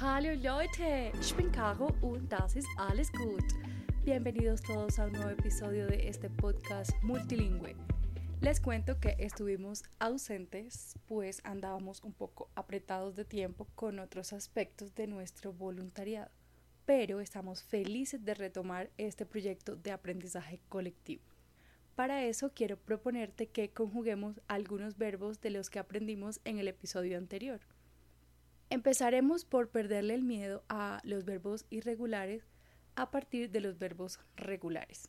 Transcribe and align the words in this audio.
Hallo 0.00 0.32
Leute, 0.36 1.10
ich 1.20 1.34
bin 1.34 1.50
Caro 1.50 1.92
und 2.02 2.30
das 2.30 2.54
ist 2.54 2.68
alles 2.76 3.10
gut. 3.10 3.42
Bienvenidos 4.04 4.62
todos 4.62 4.96
a 5.00 5.06
un 5.06 5.12
nuevo 5.12 5.30
episodio 5.30 5.88
de 5.88 6.06
este 6.06 6.30
podcast 6.30 6.92
multilingüe. 7.02 7.74
Les 8.40 8.60
cuento 8.60 9.00
que 9.00 9.16
estuvimos 9.18 9.82
ausentes, 9.98 10.94
pues 11.08 11.40
andábamos 11.42 12.04
un 12.04 12.12
poco 12.12 12.48
apretados 12.54 13.16
de 13.16 13.24
tiempo 13.24 13.66
con 13.74 13.98
otros 13.98 14.32
aspectos 14.32 14.94
de 14.94 15.08
nuestro 15.08 15.52
voluntariado, 15.52 16.30
pero 16.86 17.18
estamos 17.18 17.64
felices 17.64 18.24
de 18.24 18.34
retomar 18.34 18.90
este 18.98 19.26
proyecto 19.26 19.74
de 19.74 19.90
aprendizaje 19.90 20.60
colectivo. 20.68 21.24
Para 21.96 22.22
eso 22.22 22.52
quiero 22.54 22.76
proponerte 22.76 23.48
que 23.48 23.70
conjuguemos 23.70 24.40
algunos 24.46 24.96
verbos 24.96 25.40
de 25.40 25.50
los 25.50 25.70
que 25.70 25.80
aprendimos 25.80 26.40
en 26.44 26.60
el 26.60 26.68
episodio 26.68 27.18
anterior. 27.18 27.58
Empezaremos 28.70 29.46
por 29.46 29.70
perderle 29.70 30.14
el 30.14 30.22
miedo 30.22 30.62
a 30.68 31.00
los 31.02 31.24
verbos 31.24 31.64
irregulares 31.70 32.46
a 32.96 33.10
partir 33.10 33.50
de 33.50 33.60
los 33.60 33.78
verbos 33.78 34.20
regulares. 34.36 35.08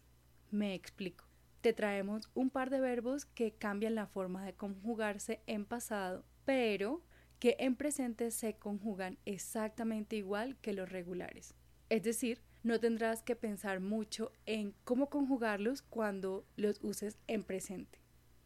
Me 0.50 0.74
explico. 0.74 1.26
Te 1.60 1.74
traemos 1.74 2.30
un 2.36 2.52
par 2.52 2.70
de 2.70 2.80
verbos 2.80 3.26
que 3.26 3.52
cambian 3.52 3.96
la 3.96 4.08
forma 4.08 4.46
de 4.46 4.54
conjugarse 4.54 5.42
en 5.46 5.66
pasado, 5.66 6.24
pero 6.46 7.04
que 7.40 7.58
en 7.60 7.76
presente 7.76 8.32
se 8.32 8.56
conjugan 8.58 9.18
exactamente 9.26 10.16
igual 10.16 10.56
que 10.62 10.72
los 10.72 10.90
regulares. 10.90 11.54
Es 11.90 12.04
decir, 12.04 12.42
no 12.64 12.80
tendrás 12.80 13.24
que 13.24 13.36
pensar 13.36 13.82
mucho 13.82 14.32
en 14.46 14.74
cómo 14.86 15.10
conjugarlos 15.10 15.82
cuando 15.82 16.46
los 16.56 16.82
uses 16.82 17.18
en 17.28 17.44
presente. 17.44 17.99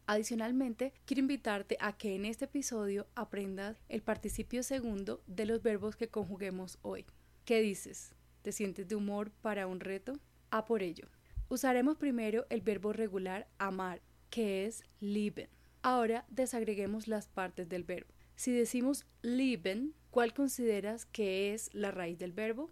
Adicionalmente, 0.06 0.92
quiero 1.06 1.20
invitarte 1.20 1.78
a 1.80 1.96
que 1.96 2.14
en 2.14 2.26
este 2.26 2.44
episodio 2.44 3.06
aprendas 3.14 3.80
el 3.88 4.02
participio 4.02 4.62
segundo 4.62 5.22
de 5.26 5.46
los 5.46 5.62
verbos 5.62 5.96
que 5.96 6.08
conjuguemos 6.08 6.78
hoy. 6.82 7.06
¿Qué 7.46 7.62
dices? 7.62 8.14
¿Te 8.42 8.52
sientes 8.52 8.86
de 8.86 8.96
humor 8.96 9.30
para 9.40 9.66
un 9.66 9.80
reto? 9.80 10.18
A 10.50 10.66
por 10.66 10.82
ello. 10.82 11.08
Usaremos 11.48 11.96
primero 11.96 12.44
el 12.50 12.60
verbo 12.60 12.92
regular 12.92 13.48
amar, 13.56 14.02
que 14.28 14.66
es 14.66 14.82
lieben. 15.00 15.48
Ahora 15.80 16.26
desagreguemos 16.28 17.08
las 17.08 17.28
partes 17.28 17.70
del 17.70 17.84
verbo. 17.84 18.12
Si 18.36 18.52
decimos 18.52 19.06
lieben, 19.22 19.94
¿cuál 20.10 20.34
consideras 20.34 21.06
que 21.06 21.54
es 21.54 21.70
la 21.72 21.90
raíz 21.90 22.18
del 22.18 22.32
verbo? 22.32 22.70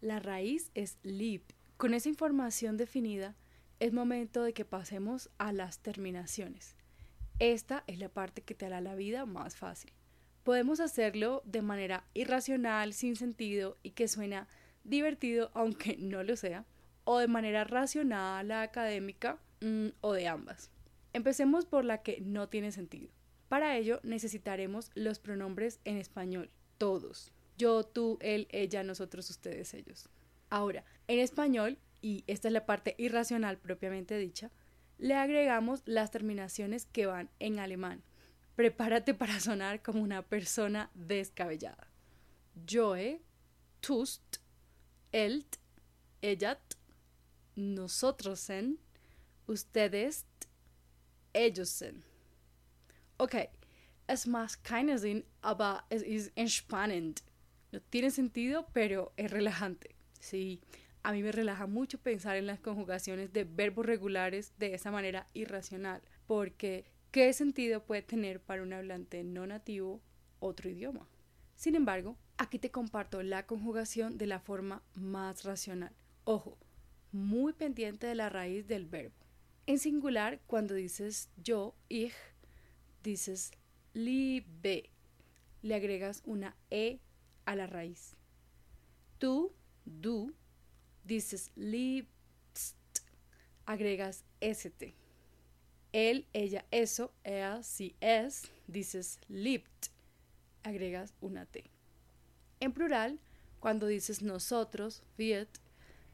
La 0.00 0.18
raíz 0.18 0.72
es 0.74 0.98
lieb. 1.04 1.42
Con 1.76 1.94
esa 1.94 2.08
información 2.08 2.76
definida, 2.76 3.36
es 3.82 3.92
momento 3.92 4.44
de 4.44 4.52
que 4.52 4.64
pasemos 4.64 5.28
a 5.38 5.52
las 5.52 5.80
terminaciones. 5.80 6.76
Esta 7.40 7.82
es 7.88 7.98
la 7.98 8.08
parte 8.08 8.40
que 8.42 8.54
te 8.54 8.64
hará 8.64 8.80
la 8.80 8.94
vida 8.94 9.26
más 9.26 9.56
fácil. 9.56 9.92
Podemos 10.44 10.78
hacerlo 10.78 11.42
de 11.46 11.62
manera 11.62 12.04
irracional, 12.14 12.92
sin 12.92 13.16
sentido 13.16 13.76
y 13.82 13.90
que 13.90 14.06
suena 14.06 14.46
divertido 14.84 15.50
aunque 15.52 15.96
no 15.98 16.22
lo 16.22 16.36
sea, 16.36 16.64
o 17.02 17.18
de 17.18 17.26
manera 17.26 17.64
racional, 17.64 18.52
académica 18.52 19.40
mm, 19.60 19.88
o 20.00 20.12
de 20.12 20.28
ambas. 20.28 20.70
Empecemos 21.12 21.66
por 21.66 21.84
la 21.84 22.02
que 22.02 22.20
no 22.20 22.48
tiene 22.48 22.70
sentido. 22.70 23.10
Para 23.48 23.76
ello 23.76 23.98
necesitaremos 24.04 24.92
los 24.94 25.18
pronombres 25.18 25.80
en 25.84 25.96
español, 25.96 26.50
todos. 26.78 27.32
Yo, 27.58 27.82
tú, 27.82 28.16
él, 28.20 28.46
ella, 28.52 28.84
nosotros, 28.84 29.28
ustedes, 29.28 29.74
ellos. 29.74 30.08
Ahora, 30.50 30.84
en 31.08 31.18
español 31.18 31.78
y 32.02 32.24
esta 32.26 32.48
es 32.48 32.52
la 32.52 32.66
parte 32.66 32.94
irracional 32.98 33.56
propiamente 33.58 34.18
dicha, 34.18 34.50
le 34.98 35.14
agregamos 35.14 35.82
las 35.86 36.10
terminaciones 36.10 36.86
que 36.86 37.06
van 37.06 37.30
en 37.38 37.58
alemán. 37.58 38.02
Prepárate 38.56 39.14
para 39.14 39.40
sonar 39.40 39.82
como 39.82 40.02
una 40.02 40.22
persona 40.22 40.90
descabellada. 40.94 41.88
Joe, 42.68 43.22
tust, 43.80 44.36
elt, 45.12 45.56
ellat, 46.20 46.60
nosotros 47.56 48.40
sen, 48.40 48.78
ustedes, 49.46 50.26
ellos 51.32 51.70
sen. 51.70 52.04
Okay, 53.16 53.48
es 54.08 54.26
más 54.26 54.56
keine 54.56 54.98
Sinn, 54.98 55.24
aber 55.42 55.84
es 55.90 56.32
entspannend. 56.36 57.20
No 57.70 57.80
tiene 57.80 58.10
sentido, 58.10 58.66
pero 58.72 59.12
es 59.16 59.30
relajante. 59.30 59.94
Sí, 60.20 60.60
a 61.02 61.12
mí 61.12 61.22
me 61.22 61.32
relaja 61.32 61.66
mucho 61.66 61.98
pensar 61.98 62.36
en 62.36 62.46
las 62.46 62.60
conjugaciones 62.60 63.32
de 63.32 63.44
verbos 63.44 63.86
regulares 63.86 64.52
de 64.58 64.74
esa 64.74 64.90
manera 64.90 65.28
irracional, 65.34 66.02
porque 66.26 66.84
¿qué 67.10 67.32
sentido 67.32 67.84
puede 67.84 68.02
tener 68.02 68.40
para 68.40 68.62
un 68.62 68.72
hablante 68.72 69.24
no 69.24 69.46
nativo 69.46 70.00
otro 70.38 70.70
idioma? 70.70 71.08
Sin 71.56 71.74
embargo, 71.74 72.16
aquí 72.38 72.58
te 72.58 72.70
comparto 72.70 73.22
la 73.22 73.46
conjugación 73.46 74.18
de 74.18 74.26
la 74.26 74.40
forma 74.40 74.82
más 74.94 75.44
racional. 75.44 75.92
Ojo, 76.24 76.58
muy 77.10 77.52
pendiente 77.52 78.06
de 78.06 78.14
la 78.14 78.28
raíz 78.28 78.66
del 78.66 78.86
verbo. 78.86 79.14
En 79.66 79.78
singular, 79.78 80.40
cuando 80.46 80.74
dices 80.74 81.30
yo, 81.36 81.76
ich, 81.88 82.14
dices 83.02 83.52
liebe, 83.92 84.90
le 85.62 85.74
agregas 85.74 86.22
una 86.24 86.56
e 86.70 87.00
a 87.44 87.54
la 87.54 87.66
raíz. 87.66 88.16
Tú, 89.18 89.52
du, 89.84 90.34
dices 91.04 91.50
liebst, 91.56 92.76
agregas 93.66 94.24
st. 94.40 94.94
Él, 95.92 96.26
ella, 96.32 96.64
eso, 96.70 97.12
er, 97.22 97.62
si, 97.62 97.94
es, 98.00 98.50
dices 98.66 99.18
liebt, 99.28 99.88
agregas 100.62 101.14
una 101.20 101.44
t. 101.44 101.70
En 102.60 102.72
plural, 102.72 103.18
cuando 103.60 103.86
dices 103.86 104.22
nosotros, 104.22 105.02
wird, 105.18 105.48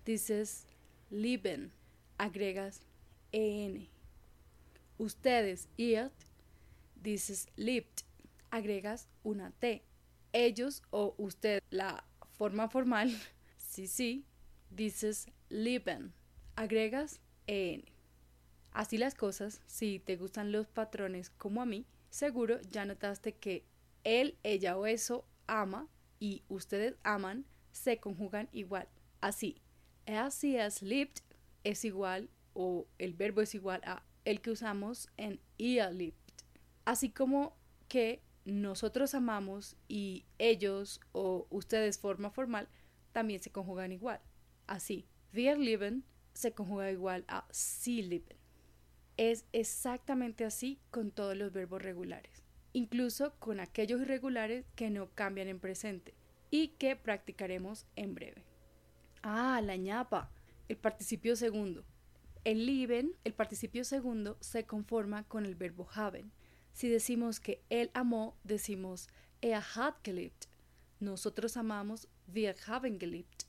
dices 0.05 0.67
lieben, 1.11 1.73
agregas 2.19 2.81
en. 3.31 3.89
Ustedes, 4.99 5.69
ihr, 5.77 6.11
dices 6.97 7.47
liebt, 7.57 8.03
agregas 8.51 9.07
una 9.23 9.53
t. 9.53 9.85
Ellos 10.33 10.83
o 10.91 11.15
usted, 11.19 11.63
la 11.71 12.05
forma 12.33 12.69
formal, 12.69 13.17
sí, 13.59 13.87
sí, 13.87 14.25
dices 14.71 15.29
lieben, 15.49 16.13
agregas 16.57 17.21
en. 17.47 17.85
Así 18.73 18.99
las 18.99 19.15
cosas, 19.15 19.63
si 19.67 19.99
te 19.99 20.17
gustan 20.17 20.53
los 20.53 20.69
patrones 20.69 21.31
como 21.31 21.63
a 21.63 21.67
mí, 21.67 21.87
seguro 22.11 22.61
ya 22.71 22.85
notaste 22.85 23.35
que 23.35 23.65
él, 24.05 24.37
ella 24.43 24.77
o 24.77 24.87
eso 24.87 25.25
ama 25.47 25.89
y 26.21 26.43
ustedes 26.49 26.95
aman 27.03 27.45
se 27.73 27.99
conjugan 27.99 28.49
igual. 28.53 28.89
Así, 29.21 29.61
sie, 30.31 30.65
es 30.65 30.83
liebt 30.83 31.21
es 31.65 31.85
igual 31.85 32.31
o 32.55 32.87
el 32.99 33.15
verbo 33.15 33.41
es 33.41 33.55
igual 33.55 33.81
a 33.85 34.03
el 34.25 34.41
que 34.41 34.51
usamos 34.51 35.09
en 35.17 35.41
ihr 35.57 35.93
liebt. 35.93 36.17
Así 36.85 37.11
como 37.11 37.57
que 37.89 38.23
nosotros 38.45 39.15
amamos 39.15 39.77
y 39.89 40.25
ellos 40.39 41.01
o 41.13 41.47
ustedes 41.51 41.99
forma 41.99 42.31
formal 42.31 42.69
también 43.13 43.41
se 43.41 43.51
conjugan 43.51 43.93
igual. 43.93 44.21
Así, 44.69 45.07
wir 45.33 45.59
lieben 45.59 46.05
se 46.35 46.53
conjuga 46.53 46.93
igual 46.93 47.25
a 47.27 47.47
sie 47.51 48.03
lieben. 48.03 48.37
Es 49.17 49.47
exactamente 49.53 50.45
así 50.45 50.79
con 50.91 51.11
todos 51.11 51.37
los 51.37 51.53
verbos 51.53 51.83
regulares, 51.83 52.45
incluso 52.75 53.35
con 53.41 53.61
aquellos 53.61 54.03
irregulares 54.03 54.67
que 54.77 54.91
no 54.91 55.09
cambian 55.15 55.49
en 55.49 55.59
presente 55.59 56.15
y 56.51 56.69
que 56.79 56.97
practicaremos 56.97 57.87
en 57.97 58.15
breve. 58.15 58.45
Ah, 59.23 59.61
la 59.65 59.77
ñapa, 59.77 60.31
el 60.69 60.77
participio 60.77 61.35
segundo. 61.35 61.85
En 62.45 62.67
lieben, 62.67 63.17
el 63.25 63.33
participio 63.33 63.85
segundo 63.85 64.37
se 64.41 64.67
conforma 64.67 65.25
con 65.25 65.47
el 65.47 65.55
verbo 65.55 65.89
haben. 65.95 66.31
Si 66.73 66.89
decimos 66.89 67.41
que 67.41 67.63
él 67.71 67.91
amó, 67.95 68.37
decimos 68.45 69.09
er 69.41 69.63
hat 69.75 69.97
geliebt. 70.05 70.45
Nosotros 71.01 71.57
amamos, 71.57 72.07
wir 72.27 72.55
haben 72.67 73.01
geliebt 73.01 73.48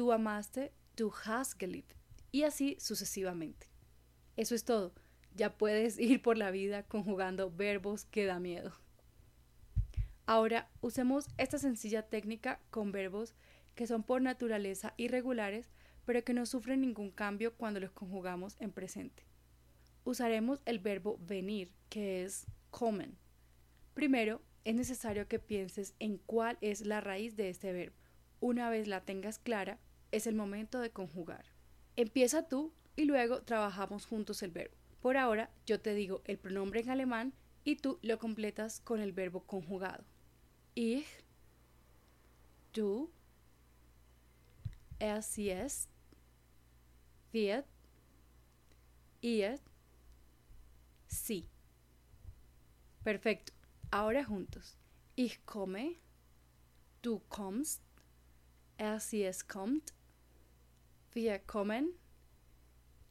tú 0.00 0.12
amaste, 0.12 0.72
tú 0.94 1.12
has 1.26 1.52
geliebt, 1.52 1.92
y 2.32 2.44
así 2.44 2.74
sucesivamente. 2.80 3.66
Eso 4.38 4.54
es 4.54 4.64
todo. 4.64 4.94
Ya 5.34 5.58
puedes 5.58 5.98
ir 6.00 6.22
por 6.22 6.38
la 6.38 6.50
vida 6.50 6.84
conjugando 6.84 7.50
verbos 7.50 8.06
que 8.06 8.24
da 8.24 8.40
miedo. 8.40 8.72
Ahora 10.24 10.70
usemos 10.80 11.26
esta 11.36 11.58
sencilla 11.58 12.00
técnica 12.00 12.62
con 12.70 12.92
verbos 12.92 13.34
que 13.74 13.86
son 13.86 14.02
por 14.02 14.22
naturaleza 14.22 14.94
irregulares, 14.96 15.68
pero 16.06 16.24
que 16.24 16.32
no 16.32 16.46
sufren 16.46 16.80
ningún 16.80 17.10
cambio 17.10 17.54
cuando 17.58 17.78
los 17.78 17.90
conjugamos 17.90 18.56
en 18.58 18.72
presente. 18.72 19.26
Usaremos 20.04 20.62
el 20.64 20.78
verbo 20.78 21.18
venir, 21.20 21.74
que 21.90 22.24
es 22.24 22.46
kommen. 22.70 23.18
Primero, 23.92 24.40
es 24.64 24.74
necesario 24.74 25.28
que 25.28 25.40
pienses 25.40 25.92
en 25.98 26.16
cuál 26.16 26.56
es 26.62 26.86
la 26.86 27.02
raíz 27.02 27.36
de 27.36 27.50
este 27.50 27.74
verbo. 27.74 27.96
Una 28.40 28.70
vez 28.70 28.88
la 28.88 29.04
tengas 29.04 29.38
clara, 29.38 29.78
es 30.12 30.26
el 30.26 30.34
momento 30.34 30.80
de 30.80 30.90
conjugar. 30.90 31.44
Empieza 31.96 32.48
tú 32.48 32.72
y 32.96 33.04
luego 33.04 33.42
trabajamos 33.42 34.06
juntos 34.06 34.42
el 34.42 34.50
verbo. 34.50 34.76
Por 35.00 35.16
ahora 35.16 35.50
yo 35.66 35.80
te 35.80 35.94
digo 35.94 36.22
el 36.24 36.38
pronombre 36.38 36.80
en 36.80 36.90
alemán 36.90 37.34
y 37.64 37.76
tú 37.76 37.98
lo 38.02 38.18
completas 38.18 38.80
con 38.80 39.00
el 39.00 39.12
verbo 39.12 39.44
conjugado. 39.46 40.04
Ich, 40.74 41.06
du, 42.72 43.10
er, 44.98 45.22
sie, 45.22 45.50
es, 45.50 45.88
wird, 47.32 47.66
ihr, 49.20 49.58
sí. 51.06 51.48
Perfecto. 53.02 53.52
Ahora 53.90 54.24
juntos. 54.24 54.76
Ich 55.16 55.44
komme, 55.44 55.96
du 57.02 57.20
kommst, 57.28 57.82
er, 58.76 59.00
sie, 59.00 59.24
es 59.24 59.46
kommt, 59.46 59.92
wir 61.12 61.38
kommen, 61.40 61.92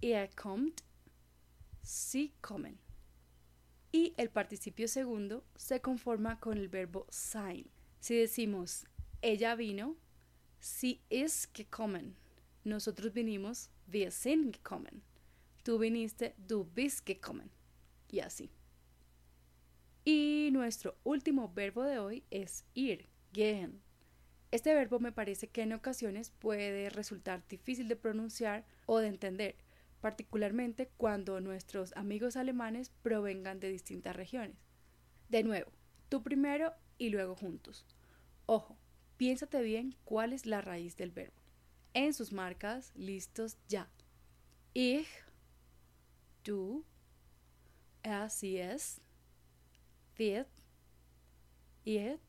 er 0.02 0.28
kommt, 0.36 0.84
sie 1.82 2.34
kommen. 2.42 2.80
Y 3.92 4.14
el 4.18 4.30
participio 4.30 4.88
segundo 4.88 5.44
se 5.56 5.82
conforma 5.82 6.40
con 6.40 6.58
el 6.58 6.68
verbo 6.70 7.08
sein. 7.10 7.70
Si 8.00 8.16
decimos 8.16 8.86
ella 9.22 9.56
vino, 9.56 9.96
sie 10.60 11.02
ist 11.10 11.54
gekommen. 11.54 12.16
Nosotros 12.64 13.14
vinimos, 13.14 13.70
wir 13.88 14.12
sind 14.12 14.54
gekommen. 14.54 15.02
Tú 15.64 15.80
viniste, 15.80 16.36
du 16.38 16.64
bist 16.64 17.06
gekommen. 17.06 17.50
Y 18.12 18.20
así. 18.20 18.52
Y 20.06 20.50
nuestro 20.52 20.96
último 21.04 21.52
verbo 21.54 21.84
de 21.84 22.00
hoy 22.00 22.24
es 22.30 22.64
ir, 22.74 23.10
gehen. 23.34 23.82
Este 24.52 24.74
verbo 24.74 25.00
me 25.00 25.12
parece 25.12 25.48
que 25.48 25.62
en 25.62 25.74
ocasiones 25.74 26.32
puede 26.32 26.90
resultar 26.90 27.48
difícil 27.48 27.88
de 27.88 27.96
pronunciar 27.96 28.66
o 28.88 28.98
de 28.98 29.08
entender, 29.08 29.56
particularmente 30.02 30.90
cuando 30.98 31.40
nuestros 31.40 31.96
amigos 31.96 32.36
alemanes 32.36 32.90
provengan 33.04 33.60
de 33.60 33.70
distintas 33.70 34.16
regiones. 34.16 34.58
De 35.30 35.44
nuevo, 35.44 35.72
tú 36.10 36.24
primero 36.24 36.74
y 36.98 37.10
luego 37.10 37.36
juntos. 37.36 37.86
Ojo, 38.48 38.76
piénsate 39.18 39.62
bien 39.62 39.96
cuál 40.04 40.34
es 40.34 40.48
la 40.48 40.62
raíz 40.62 40.98
del 40.98 41.12
verbo. 41.12 41.40
En 41.94 42.16
sus 42.16 42.32
marcas, 42.32 42.92
listos 42.96 43.58
ya. 43.68 43.88
Ich, 44.74 45.08
du, 46.44 46.86
sie, 48.30 48.60
es, 48.60 49.02
wird, 50.18 50.48
ihr, 51.86 52.20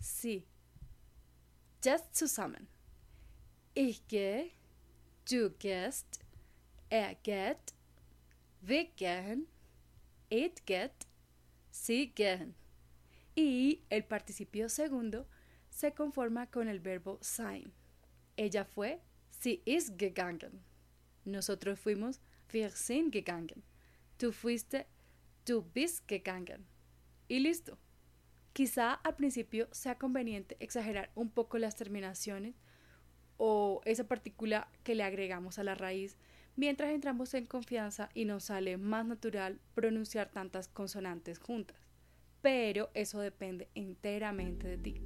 sie. 0.00 0.46
Just 1.86 2.16
zusammen. 2.16 2.66
Ich 3.72 4.08
gehe, 4.08 4.50
du 5.30 5.50
gehst, 5.50 6.18
er 6.90 7.14
geht, 7.22 7.74
wir 8.60 8.86
gehen, 8.96 9.46
it 10.28 10.66
geht, 10.66 11.06
sie 11.70 12.08
gehen. 12.08 12.56
Y 13.36 13.84
el 13.88 14.02
participio 14.02 14.68
segundo 14.68 15.26
se 15.70 15.92
conforma 15.92 16.50
con 16.50 16.66
el 16.66 16.80
verbo 16.80 17.18
sein. 17.20 17.72
Ella 18.36 18.64
fue, 18.64 18.98
sie 19.30 19.62
ist 19.64 19.96
gegangen. 19.96 20.64
Nosotros 21.24 21.78
fuimos, 21.78 22.18
wir 22.50 22.70
sind 22.70 23.12
gegangen. 23.12 23.62
Tú 24.18 24.32
fuiste, 24.32 24.86
du 25.44 25.62
bist 25.62 26.08
gegangen. 26.08 26.66
Y 27.28 27.38
listo. 27.38 27.78
Quizá 28.56 28.94
al 28.94 29.16
principio 29.16 29.68
sea 29.70 29.98
conveniente 29.98 30.56
exagerar 30.60 31.10
un 31.14 31.28
poco 31.28 31.58
las 31.58 31.76
terminaciones 31.76 32.54
o 33.36 33.82
esa 33.84 34.08
partícula 34.08 34.68
que 34.82 34.94
le 34.94 35.02
agregamos 35.02 35.58
a 35.58 35.62
la 35.62 35.74
raíz 35.74 36.16
mientras 36.56 36.94
entramos 36.94 37.34
en 37.34 37.44
confianza 37.44 38.08
y 38.14 38.24
nos 38.24 38.44
sale 38.44 38.78
más 38.78 39.04
natural 39.04 39.60
pronunciar 39.74 40.30
tantas 40.30 40.68
consonantes 40.68 41.38
juntas. 41.38 41.76
Pero 42.40 42.88
eso 42.94 43.20
depende 43.20 43.68
enteramente 43.74 44.66
de 44.66 44.78
ti. 44.78 45.02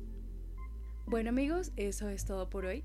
Bueno 1.06 1.31
amigos, 1.31 1.73
eso 1.75 2.08
es 2.08 2.25
todo 2.25 2.49
por 2.50 2.67
hoy. 2.67 2.85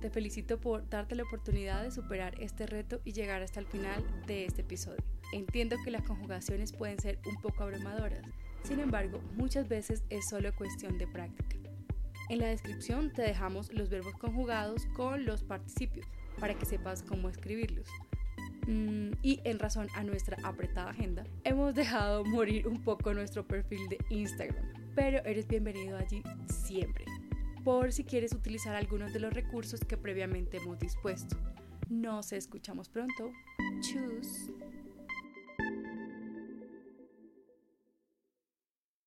Te 0.00 0.08
felicito 0.08 0.58
por 0.58 0.88
darte 0.88 1.14
la 1.14 1.24
oportunidad 1.24 1.82
de 1.82 1.90
superar 1.90 2.40
este 2.40 2.64
reto 2.64 3.02
y 3.04 3.12
llegar 3.12 3.42
hasta 3.42 3.60
el 3.60 3.66
final 3.66 4.02
de 4.26 4.46
este 4.46 4.62
episodio. 4.62 5.04
Entiendo 5.34 5.76
que 5.84 5.90
las 5.90 6.04
conjugaciones 6.04 6.72
pueden 6.72 6.98
ser 7.00 7.20
un 7.26 7.38
poco 7.42 7.64
abrumadoras, 7.64 8.22
sin 8.66 8.80
embargo, 8.80 9.20
muchas 9.36 9.68
veces 9.68 10.02
es 10.10 10.28
solo 10.28 10.54
cuestión 10.54 10.98
de 10.98 11.06
práctica. 11.06 11.56
En 12.28 12.40
la 12.40 12.48
descripción 12.48 13.12
te 13.12 13.22
dejamos 13.22 13.72
los 13.72 13.88
verbos 13.88 14.14
conjugados 14.14 14.86
con 14.96 15.24
los 15.24 15.44
participios 15.44 16.06
para 16.40 16.54
que 16.54 16.66
sepas 16.66 17.04
cómo 17.04 17.28
escribirlos. 17.28 17.88
Mm, 18.66 19.12
y 19.22 19.40
en 19.44 19.60
razón 19.60 19.86
a 19.94 20.02
nuestra 20.02 20.36
apretada 20.42 20.90
agenda, 20.90 21.24
hemos 21.44 21.74
dejado 21.76 22.24
morir 22.24 22.66
un 22.66 22.82
poco 22.82 23.14
nuestro 23.14 23.46
perfil 23.46 23.88
de 23.88 23.98
Instagram, 24.10 24.64
pero 24.96 25.18
eres 25.24 25.46
bienvenido 25.46 25.96
allí 25.96 26.24
siempre, 26.48 27.04
por 27.62 27.92
si 27.92 28.02
quieres 28.02 28.32
utilizar 28.32 28.74
algunos 28.74 29.12
de 29.12 29.20
los 29.20 29.32
recursos 29.32 29.78
que 29.78 29.96
previamente 29.96 30.56
hemos 30.56 30.80
dispuesto. 30.80 31.36
Nos 31.88 32.32
escuchamos 32.32 32.88
pronto. 32.88 33.30
Chus. 33.80 34.50